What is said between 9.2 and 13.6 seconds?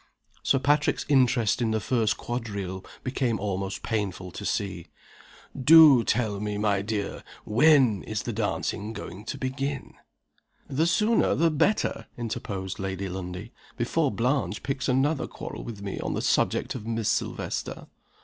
to begin?" "The sooner the better," interposed Lady Lundie;